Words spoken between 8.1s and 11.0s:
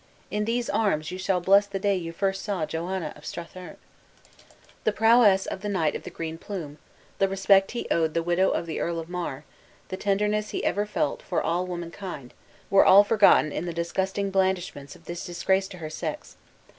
the widow of the Earl of Mar, the tenderness he ever